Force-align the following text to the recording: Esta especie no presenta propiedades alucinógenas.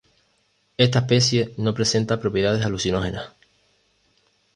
Esta 0.77 0.97
especie 0.97 1.53
no 1.57 1.75
presenta 1.75 2.19
propiedades 2.19 2.65
alucinógenas. 2.65 3.33